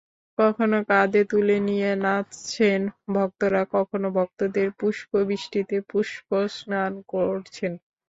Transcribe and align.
কখনো 0.37 0.77
কাঁধে 0.89 1.21
তুলে 1.31 1.57
নিয়ে 1.67 1.89
নাচছেন 2.03 2.81
ভক্তরা, 3.15 3.61
কখনো 3.75 4.07
ভক্তদের 4.17 4.67
পুষ্পবৃষ্টিতে 4.79 5.77
পুষ্পস্নান 5.89 6.93
করছেন। 7.11 7.71